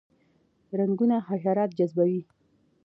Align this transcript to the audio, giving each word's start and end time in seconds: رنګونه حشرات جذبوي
رنګونه 0.79 1.17
حشرات 1.27 1.71
جذبوي 1.77 2.19